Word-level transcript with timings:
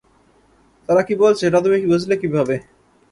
তারা 0.89 1.01
কী 1.07 1.13
বলছে, 1.21 1.41
সেটা 1.41 1.59
তুমি 1.65 1.77
বুঝলে 1.91 2.15
কীভাবে? 2.21 2.55